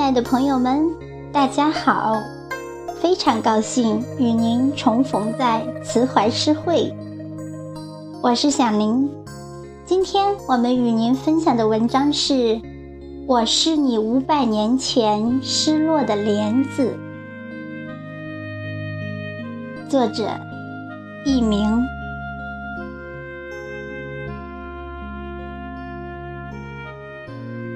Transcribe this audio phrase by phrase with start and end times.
[0.00, 0.88] 亲爱的朋友们，
[1.30, 2.14] 大家好！
[3.02, 6.90] 非常高兴与您重逢在慈怀诗会，
[8.22, 9.10] 我是小林。
[9.84, 12.32] 今天我们与您分享的文章是
[13.26, 16.96] 《我是你五百年前失落的莲子》，
[19.90, 20.30] 作者
[21.26, 21.78] 佚名。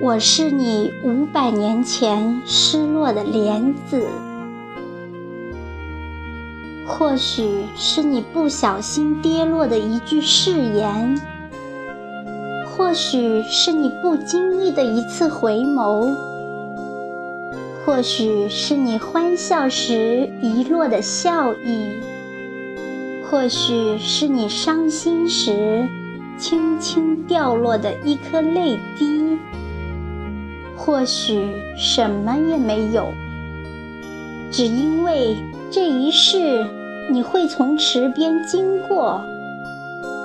[0.05, 4.07] 我是你五百年前失落的莲子，
[6.87, 11.19] 或许是你不小心跌落的一句誓言，
[12.67, 16.15] 或许是你不经意的一次回眸，
[17.87, 21.99] 或许是你欢笑时遗落的笑意，
[23.31, 25.89] 或许是你伤心时
[26.37, 29.24] 轻轻掉落的一颗泪滴。
[30.77, 33.13] 或许什么也没有，
[34.51, 35.37] 只因为
[35.71, 36.67] 这一世
[37.11, 39.21] 你会从池边经过，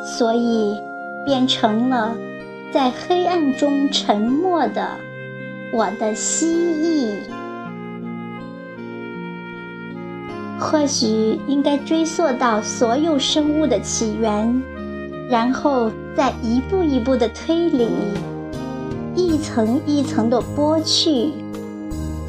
[0.05, 0.79] 所以
[1.25, 2.15] 变成了
[2.71, 4.89] 在黑暗中沉默的
[5.71, 7.13] 我的蜥蜴。
[10.59, 14.61] 或许应该追溯到所有生物的起源，
[15.29, 17.87] 然后再一步一步的推理。
[19.19, 21.33] 一层一层的剥去，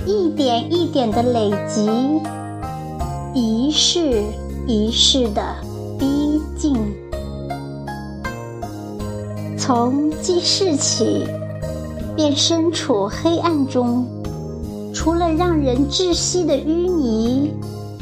[0.05, 1.89] 一点一点的累积，
[3.33, 4.25] 一世
[4.67, 5.41] 一世的
[5.97, 6.77] 逼近。
[9.57, 11.25] 从记事起，
[12.17, 14.05] 便身处黑暗中，
[14.93, 17.53] 除了让人窒息的淤泥，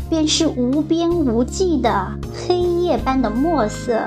[0.08, 4.00] 便是无边无际的黑夜般的墨色，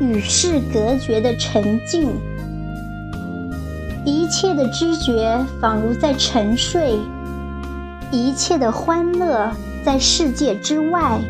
[0.00, 2.10] 与世隔绝的沉静。
[4.08, 6.98] 一切的知觉仿如在沉睡，
[8.10, 9.52] 一切的欢乐
[9.84, 11.20] 在世界之外。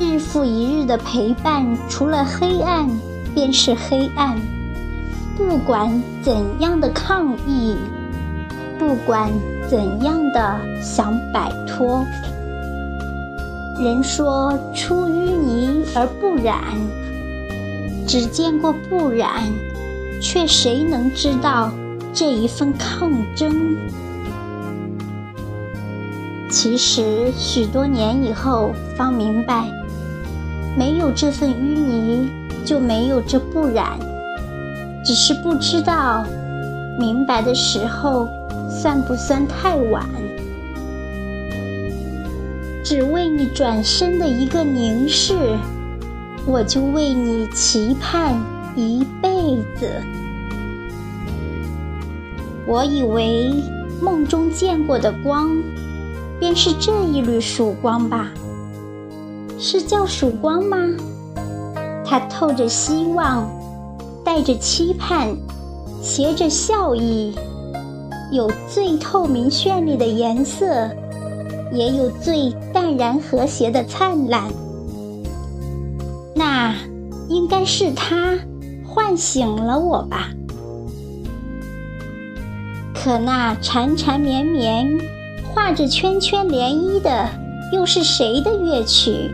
[0.00, 2.88] 日复一日的陪伴，除了黑暗
[3.34, 4.38] 便是黑暗。
[5.36, 7.76] 不管怎样的抗议，
[8.78, 9.30] 不管
[9.68, 12.06] 怎样的想摆脱，
[13.78, 16.58] 人说出淤泥而不染，
[18.06, 19.42] 只见过不染。
[20.24, 21.70] 却谁能知道
[22.14, 23.76] 这一份抗争？
[26.48, 29.68] 其实许多年以后方明白，
[30.78, 32.30] 没有这份淤泥，
[32.64, 33.98] 就没有这不染。
[35.04, 36.24] 只是不知道，
[36.98, 38.26] 明白的时候
[38.70, 40.08] 算不算太晚？
[42.82, 45.34] 只为你转身的一个凝视，
[46.46, 48.53] 我就为你期盼。
[48.76, 49.30] 一辈
[49.78, 49.88] 子，
[52.66, 53.54] 我以为
[54.02, 55.48] 梦中见过的光，
[56.40, 58.32] 便是这一缕曙光吧？
[59.58, 60.76] 是叫曙光吗？
[62.04, 63.48] 它透着希望，
[64.24, 65.36] 带着期盼，
[66.02, 67.32] 携着笑意，
[68.32, 70.90] 有最透明绚丽的颜色，
[71.72, 74.42] 也有最淡然和谐的灿烂。
[76.34, 76.74] 那
[77.28, 78.36] 应该是它。
[78.94, 80.28] 唤醒了我吧，
[82.94, 85.00] 可那缠缠绵绵、
[85.52, 87.28] 画着圈圈涟漪的，
[87.72, 89.32] 又是谁的乐曲？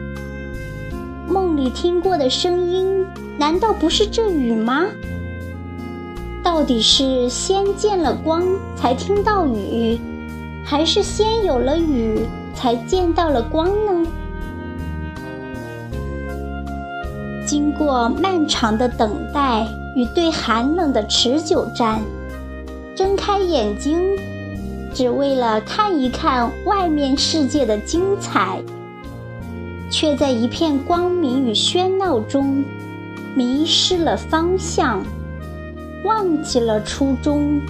[1.29, 3.05] 梦里听过的声音，
[3.39, 4.87] 难道不是这雨吗？
[6.43, 8.43] 到底是先见了光
[8.75, 10.01] 才听到雨，
[10.65, 12.21] 还是先有了雨
[12.55, 14.11] 才见到了光呢？
[17.81, 21.99] 过漫长的等待与对寒冷的持久战，
[22.95, 23.99] 睁开眼睛，
[24.93, 28.63] 只为了看一看外面世界的精彩，
[29.91, 32.63] 却在一片光明与喧闹中
[33.35, 35.03] 迷失了方向，
[36.05, 37.63] 忘记了初衷，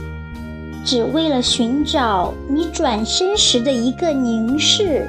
[0.85, 5.07] 只为了寻找你转身时的一个凝视，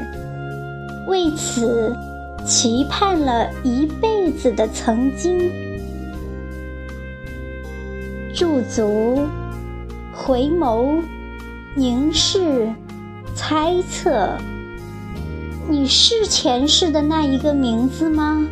[1.08, 1.92] 为此。
[2.46, 5.52] 期盼了一辈子的曾经，
[8.34, 9.28] 驻足、
[10.14, 11.02] 回眸、
[11.76, 12.74] 凝视、
[13.36, 14.38] 猜测，
[15.70, 18.46] 你是前世的那一个名字吗？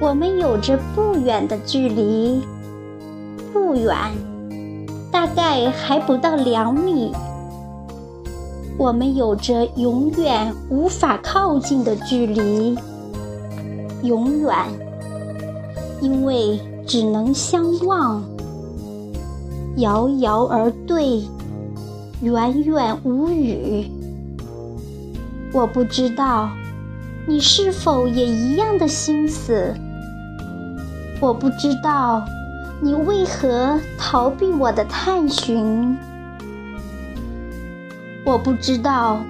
[0.00, 2.42] 我们有着不远的距离，
[3.52, 3.96] 不远，
[5.10, 7.12] 大概还不到两米。
[8.78, 12.76] 我们有着永远无法靠近的距离，
[14.02, 14.56] 永远，
[16.00, 18.24] 因为只能相望，
[19.76, 21.22] 遥遥而对，
[22.22, 23.90] 远远无语。
[25.52, 26.48] 我不知道
[27.26, 29.74] 你是否也一样的心思。
[31.20, 32.24] 我不知道
[32.80, 35.96] 你为何逃避我的探寻。
[38.24, 39.24] 我不知道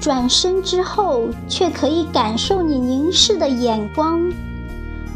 [0.00, 4.20] 转身之后却可以感受你凝视的眼光，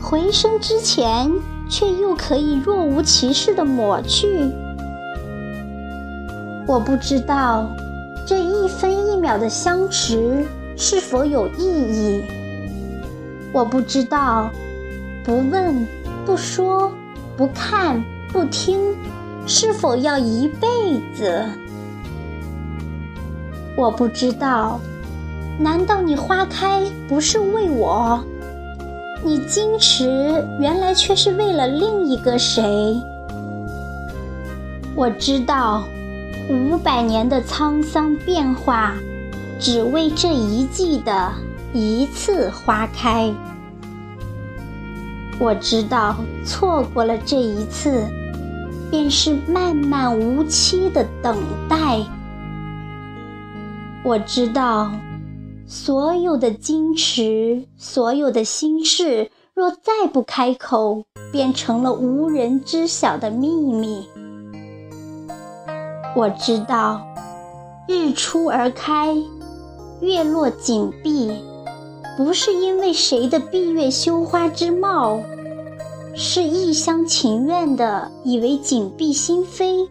[0.01, 1.31] 回身之前
[1.69, 4.51] 却又可以若无其事的抹去。
[6.67, 7.69] 我不知道。
[8.27, 10.47] 这一分一秒的相持
[10.77, 12.23] 是否有意义？
[13.51, 14.49] 我不知道。
[15.25, 15.85] 不问、
[16.25, 16.93] 不说、
[17.37, 18.01] 不看、
[18.33, 18.79] 不听，
[19.47, 20.69] 是否要一辈
[21.13, 21.45] 子？
[23.77, 24.81] 我不知道。
[25.59, 28.23] 难道你花开不是为我？
[29.23, 32.97] 你矜持原来却是为了另一个谁？
[34.95, 35.83] 我知道。
[36.49, 38.95] 五百年的沧桑变化，
[39.61, 41.31] 只为这一季的
[41.73, 43.33] 一次花开。
[45.39, 48.03] 我知道，错过了这一次，
[48.91, 51.37] 便是漫漫无期的等
[51.69, 52.01] 待。
[54.03, 54.91] 我知道，
[55.67, 64.07] 所有的矜持，所有的心事，若再不开口，便成了无人知晓的秘密。
[66.17, 67.03] 我知道，
[67.87, 69.15] 日出而开，
[70.01, 71.31] 月落紧闭，
[72.17, 75.21] 不是因为谁的闭月羞花之貌，
[76.15, 79.87] 是一厢情愿的以为紧闭心扉，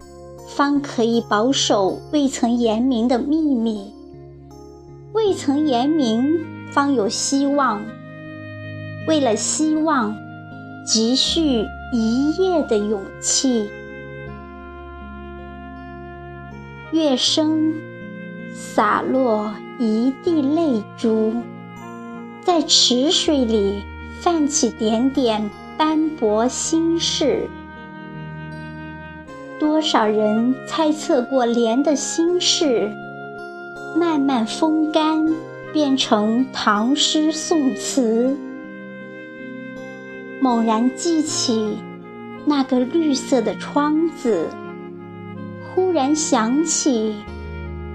[0.47, 3.93] 方可以保守未曾言明的秘密。
[5.19, 6.39] 未曾言明，
[6.71, 7.83] 方有希望。
[9.05, 10.15] 为了希望，
[10.85, 13.69] 积蓄一夜的勇气。
[16.93, 17.73] 月升，
[18.53, 21.33] 洒落一地泪珠，
[22.41, 23.83] 在池水里
[24.21, 27.49] 泛起点点斑驳心事。
[29.59, 32.89] 多少人猜测过莲的心事，
[33.99, 35.27] 慢慢风干，
[35.73, 38.37] 变成唐诗宋词。
[40.39, 41.77] 猛然记起
[42.45, 44.47] 那个绿色的窗子。
[45.75, 47.13] 忽然想起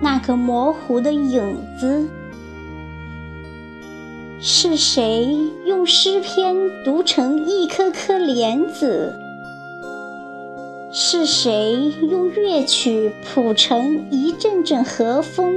[0.02, 2.06] 那个模糊的影子，
[4.38, 5.34] 是谁
[5.64, 6.54] 用诗篇
[6.84, 9.14] 读成一颗颗莲子？
[10.92, 15.52] 是谁用乐曲谱成一阵阵和风？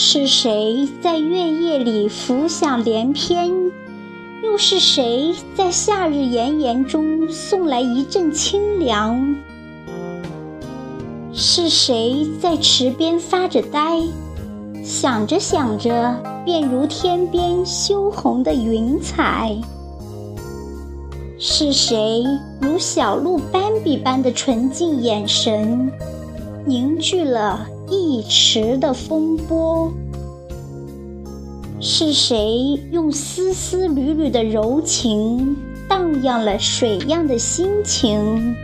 [0.00, 3.72] 是谁在月夜里浮想联翩？
[4.44, 9.34] 又是谁在夏日炎炎中送来一阵清凉？
[11.32, 14.00] 是谁在池边发着呆，
[14.84, 19.58] 想着想着，便如天边羞红的云彩？
[21.40, 22.22] 是谁
[22.60, 25.90] 如小鹿斑比般的纯净眼神，
[26.64, 29.92] 凝聚了一池的风波？
[31.80, 35.56] 是谁用丝丝缕缕的柔情，
[35.88, 38.56] 荡漾了水样的心情？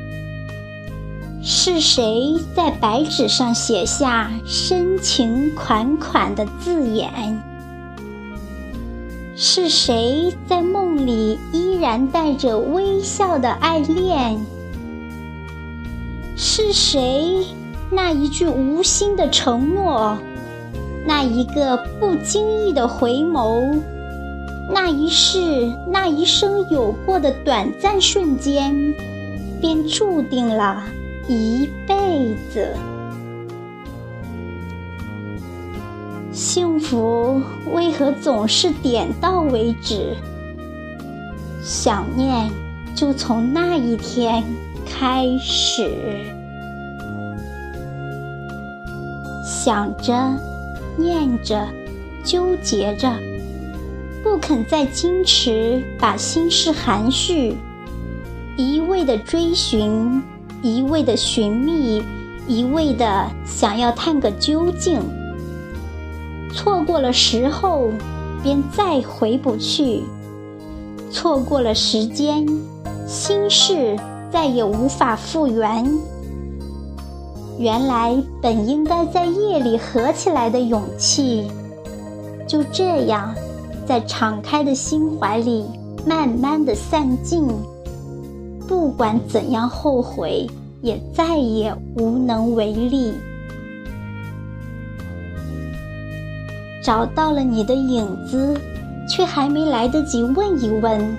[1.42, 7.40] 是谁在白纸上写下深情款款的字眼？
[9.36, 14.38] 是谁在梦里依然带着微笑的爱恋？
[16.36, 17.44] 是谁
[17.94, 20.18] 那一句无心的承诺，
[21.06, 23.80] 那一个不经意的回眸，
[24.72, 25.38] 那一世
[25.88, 28.74] 那一生有过的短暂瞬间，
[29.60, 30.82] 便注定了？
[31.28, 32.74] 一辈子，
[36.32, 37.40] 幸福
[37.72, 40.16] 为何总是点到为止？
[41.62, 42.50] 想念
[42.94, 44.42] 就从那一天
[44.84, 46.33] 开始。
[49.44, 50.14] 想着，
[50.96, 51.68] 念着，
[52.24, 53.12] 纠结着，
[54.22, 57.54] 不肯再矜持，把心事含蓄，
[58.56, 60.22] 一味的追寻。
[60.62, 62.02] 一味的寻觅，
[62.48, 64.98] 一味的想要探个究竟，
[66.54, 67.90] 错过了时候，
[68.42, 70.04] 便再回不去；
[71.10, 72.46] 错过了时间，
[73.06, 73.94] 心事
[74.32, 75.86] 再也无法复原。
[77.58, 81.48] 原来本应该在夜里合起来的勇气，
[82.46, 83.34] 就这样
[83.86, 85.64] 在敞开的心怀里
[86.06, 87.46] 慢慢的散尽。
[88.66, 90.46] 不管怎样后悔，
[90.82, 93.12] 也再也无能为力。
[96.82, 98.58] 找到了你的影子，
[99.08, 101.16] 却还没来得及问一问，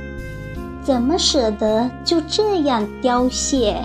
[0.84, 3.78] 怎么舍得就这样凋谢？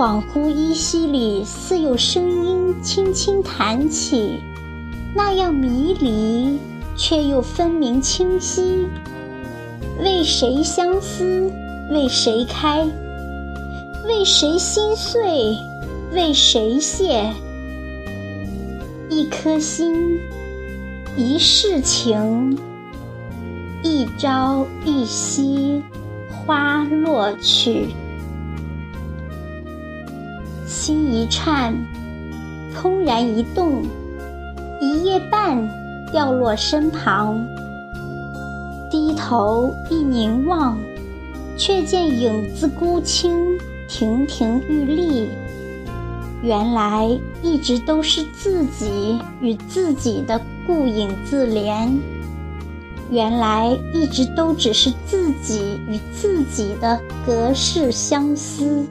[0.00, 4.40] 恍惚依稀里，似有声音轻轻弹起，
[5.14, 6.58] 那样迷离，
[6.96, 8.86] 却又分明清晰。
[10.02, 11.52] 为谁相思？
[11.90, 12.88] 为谁开？
[14.08, 15.54] 为谁心碎？
[16.14, 17.30] 为谁谢？
[19.10, 20.18] 一颗心，
[21.14, 22.58] 一世情，
[23.82, 25.82] 一朝一夕，
[26.30, 27.88] 花落去。
[30.70, 31.74] 心一颤，
[32.72, 33.82] 怦然一动，
[34.80, 35.68] 一夜半
[36.12, 37.44] 掉落身旁。
[38.88, 40.78] 低头一凝望，
[41.58, 43.58] 却见影子孤清，
[43.88, 45.28] 亭亭玉立。
[46.40, 51.90] 原来一直都是自己与自己的顾影自怜，
[53.10, 58.86] 原来一直都只是自己与自己的隔世相思，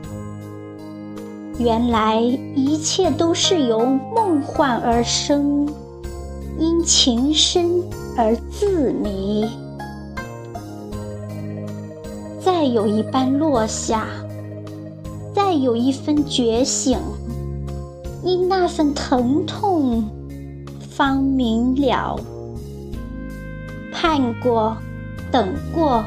[1.60, 2.22] 原来
[2.56, 3.86] 一切都是由
[4.16, 5.68] 梦幻而生，
[6.58, 7.84] 因情深
[8.16, 9.46] 而自迷。
[12.40, 14.08] 再有一般落下，
[15.36, 16.98] 再有一分觉醒。
[18.24, 20.04] 因那份疼痛，
[20.80, 22.18] 方明了。
[23.92, 24.78] 盼过，
[25.30, 26.04] 等过，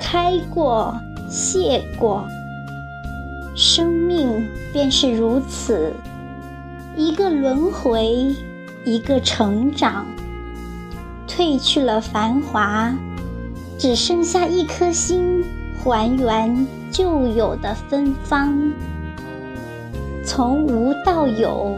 [0.00, 0.94] 开过，
[1.30, 2.24] 谢过。
[3.60, 5.92] 生命便是如此，
[6.94, 8.32] 一个轮回，
[8.84, 10.06] 一个成长。
[11.26, 12.94] 褪去了繁华，
[13.76, 15.44] 只剩下一颗心，
[15.82, 18.70] 还原旧有的芬芳。
[20.24, 21.76] 从无到有，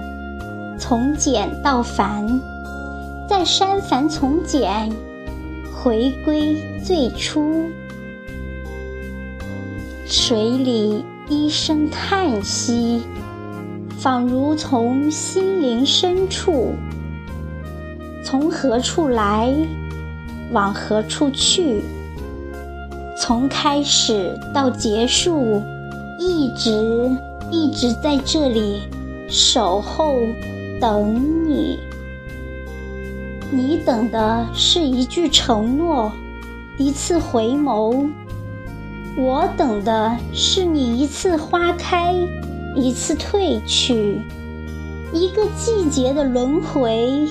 [0.78, 2.28] 从简到繁，
[3.26, 4.92] 再删繁从简，
[5.72, 7.70] 回归最初。
[10.04, 13.02] 水里一声叹息，
[14.00, 16.74] 仿如从心灵深处。
[18.24, 19.54] 从何处来，
[20.50, 21.84] 往何处去？
[23.16, 25.62] 从开始到结束，
[26.18, 27.08] 一直。
[27.52, 28.80] 一直在这里
[29.28, 30.14] 守候，
[30.80, 31.78] 等你。
[33.50, 36.12] 你等的是一句承诺，
[36.78, 38.08] 一次回眸；
[39.16, 42.14] 我等的是你一次花开，
[42.76, 44.20] 一次褪去，
[45.12, 47.28] 一个季节的轮回，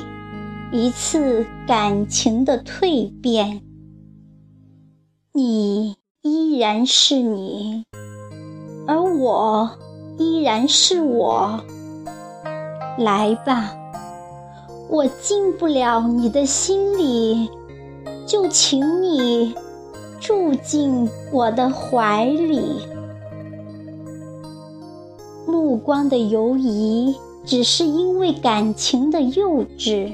[0.71, 3.61] 一次感情的蜕变。
[5.33, 7.83] 你依然是你，
[8.87, 9.71] 而我。
[10.21, 11.61] 依然是我，
[12.97, 13.73] 来吧，
[14.89, 17.49] 我进不了你的心里，
[18.25, 19.55] 就请你
[20.19, 22.61] 住进我的怀里。
[25.47, 30.11] 目光的游移，只是因为感情的幼稚。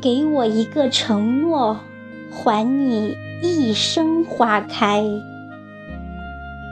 [0.00, 1.78] 给我一个承诺，
[2.30, 5.04] 还你一生花开。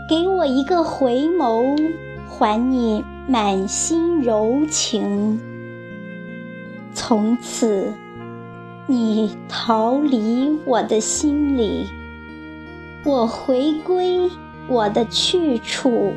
[0.09, 1.93] 给我一个回眸，
[2.29, 5.41] 还你满心柔情。
[6.93, 7.93] 从此，
[8.91, 11.87] 你逃离我的心里，
[13.05, 14.29] 我回归
[14.67, 16.13] 我的去处。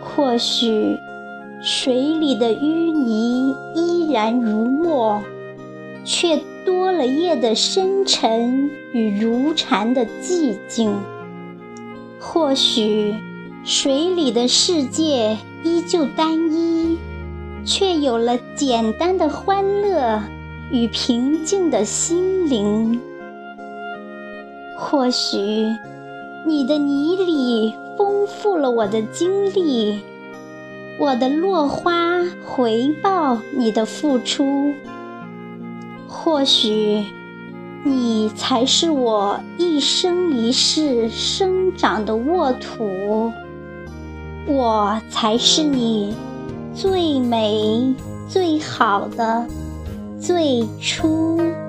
[0.00, 0.96] 或许，
[1.60, 5.22] 水里的淤泥依然如墨，
[6.06, 10.96] 却多了夜的深沉与如禅的寂静。
[12.18, 13.14] 或许，
[13.62, 16.96] 水里的世界依旧单一，
[17.62, 20.22] 却有了简单的欢乐
[20.70, 23.00] 与平静的心灵。
[24.78, 25.38] 或许，
[26.46, 30.00] 你的泥里丰富了我的经历，
[30.98, 34.72] 我的落花回报你的付出。
[36.08, 37.04] 或许。
[37.84, 43.30] 你才是我一生一世生长的沃土，
[44.48, 46.12] 我才是你
[46.74, 47.94] 最美
[48.26, 49.46] 最好的
[50.26, 51.65] 最初。